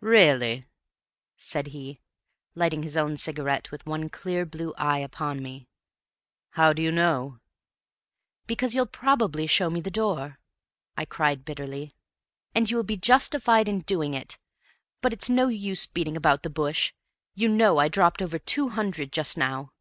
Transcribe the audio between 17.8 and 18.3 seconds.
dropped